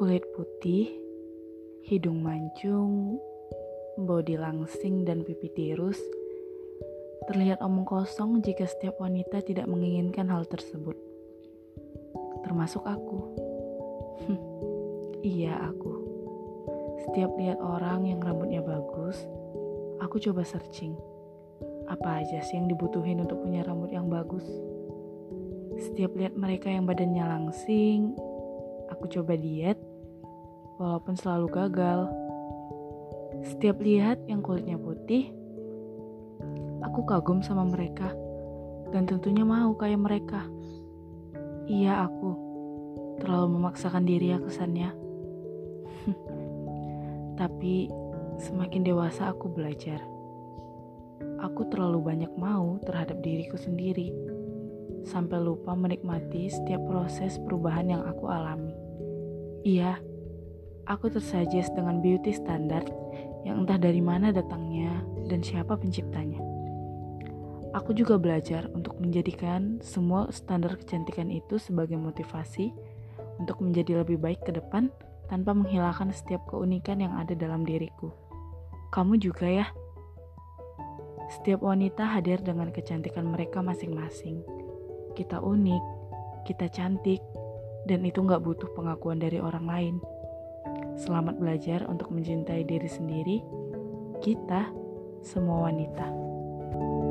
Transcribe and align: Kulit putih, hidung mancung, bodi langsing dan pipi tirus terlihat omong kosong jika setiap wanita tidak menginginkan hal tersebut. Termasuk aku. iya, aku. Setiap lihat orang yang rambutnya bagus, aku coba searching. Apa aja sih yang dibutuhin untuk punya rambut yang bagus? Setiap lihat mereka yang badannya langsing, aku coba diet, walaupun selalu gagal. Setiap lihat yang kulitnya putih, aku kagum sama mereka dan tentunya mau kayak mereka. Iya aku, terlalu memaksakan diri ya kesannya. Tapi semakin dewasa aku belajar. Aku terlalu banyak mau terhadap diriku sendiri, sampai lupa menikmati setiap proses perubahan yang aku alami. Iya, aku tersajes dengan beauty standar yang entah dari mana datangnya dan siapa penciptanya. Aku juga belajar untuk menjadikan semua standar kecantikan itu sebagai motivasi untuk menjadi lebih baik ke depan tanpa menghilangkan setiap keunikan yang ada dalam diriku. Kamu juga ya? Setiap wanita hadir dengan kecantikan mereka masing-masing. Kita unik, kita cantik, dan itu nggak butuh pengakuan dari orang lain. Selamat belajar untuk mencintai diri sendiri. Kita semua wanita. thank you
Kulit 0.00 0.24
putih, 0.32 0.88
hidung 1.84 2.24
mancung, 2.24 3.20
bodi 4.00 4.32
langsing 4.40 5.04
dan 5.04 5.20
pipi 5.20 5.52
tirus 5.52 6.00
terlihat 7.28 7.60
omong 7.60 7.84
kosong 7.84 8.40
jika 8.40 8.64
setiap 8.64 8.96
wanita 8.96 9.44
tidak 9.44 9.68
menginginkan 9.68 10.32
hal 10.32 10.48
tersebut. 10.48 10.96
Termasuk 12.48 12.80
aku. 12.80 13.20
iya, 15.36 15.68
aku. 15.68 15.92
Setiap 17.04 17.36
lihat 17.36 17.60
orang 17.60 18.08
yang 18.08 18.24
rambutnya 18.24 18.64
bagus, 18.64 19.20
aku 20.00 20.16
coba 20.16 20.48
searching. 20.48 20.96
Apa 21.92 22.24
aja 22.24 22.40
sih 22.40 22.56
yang 22.56 22.72
dibutuhin 22.72 23.20
untuk 23.20 23.44
punya 23.44 23.68
rambut 23.68 23.92
yang 23.92 24.08
bagus? 24.08 24.48
Setiap 25.76 26.16
lihat 26.16 26.40
mereka 26.40 26.72
yang 26.72 26.88
badannya 26.88 27.20
langsing, 27.20 28.16
aku 29.00 29.16
coba 29.16 29.32
diet, 29.32 29.80
walaupun 30.76 31.16
selalu 31.16 31.48
gagal. 31.48 32.04
Setiap 33.48 33.80
lihat 33.80 34.20
yang 34.28 34.44
kulitnya 34.44 34.76
putih, 34.76 35.32
aku 36.84 37.08
kagum 37.08 37.40
sama 37.40 37.64
mereka 37.64 38.12
dan 38.92 39.08
tentunya 39.08 39.40
mau 39.40 39.72
kayak 39.72 40.04
mereka. 40.04 40.44
Iya 41.64 42.12
aku, 42.12 42.36
terlalu 43.24 43.56
memaksakan 43.56 44.04
diri 44.04 44.36
ya 44.36 44.38
kesannya. 44.44 44.92
Tapi 47.40 47.88
semakin 48.36 48.84
dewasa 48.84 49.32
aku 49.32 49.48
belajar. 49.48 50.04
Aku 51.40 51.72
terlalu 51.72 52.04
banyak 52.04 52.36
mau 52.36 52.76
terhadap 52.84 53.24
diriku 53.24 53.56
sendiri, 53.56 54.12
sampai 55.08 55.40
lupa 55.40 55.72
menikmati 55.72 56.52
setiap 56.52 56.84
proses 56.84 57.40
perubahan 57.40 57.88
yang 57.96 58.04
aku 58.04 58.28
alami. 58.28 58.89
Iya, 59.60 60.00
aku 60.88 61.12
tersajes 61.12 61.68
dengan 61.76 62.00
beauty 62.00 62.32
standar 62.32 62.80
yang 63.44 63.64
entah 63.64 63.76
dari 63.76 64.00
mana 64.00 64.32
datangnya 64.32 65.04
dan 65.28 65.44
siapa 65.44 65.76
penciptanya. 65.76 66.40
Aku 67.76 67.92
juga 67.92 68.16
belajar 68.16 68.66
untuk 68.72 68.96
menjadikan 68.98 69.78
semua 69.84 70.32
standar 70.32 70.74
kecantikan 70.80 71.28
itu 71.28 71.60
sebagai 71.60 72.00
motivasi 72.00 72.72
untuk 73.38 73.60
menjadi 73.60 74.00
lebih 74.00 74.18
baik 74.18 74.42
ke 74.42 74.56
depan 74.56 74.88
tanpa 75.30 75.54
menghilangkan 75.54 76.10
setiap 76.10 76.42
keunikan 76.50 76.98
yang 76.98 77.14
ada 77.14 77.36
dalam 77.36 77.62
diriku. 77.62 78.10
Kamu 78.90 79.20
juga 79.22 79.46
ya? 79.46 79.66
Setiap 81.30 81.62
wanita 81.62 82.10
hadir 82.10 82.42
dengan 82.42 82.74
kecantikan 82.74 83.30
mereka 83.30 83.62
masing-masing. 83.62 84.42
Kita 85.14 85.38
unik, 85.38 85.84
kita 86.42 86.66
cantik, 86.74 87.22
dan 87.88 88.04
itu 88.04 88.20
nggak 88.20 88.42
butuh 88.42 88.68
pengakuan 88.76 89.20
dari 89.20 89.38
orang 89.40 89.64
lain. 89.64 89.94
Selamat 91.00 91.40
belajar 91.40 91.86
untuk 91.88 92.12
mencintai 92.12 92.66
diri 92.66 92.88
sendiri. 92.90 93.38
Kita 94.20 94.68
semua 95.24 95.68
wanita. 95.72 96.06
thank 96.70 97.04
you 97.04 97.09